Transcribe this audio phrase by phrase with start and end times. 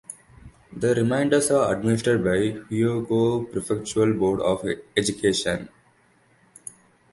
[0.75, 4.65] The remainder are administered by the Hyogo Prefectural Board of
[4.97, 5.69] Education.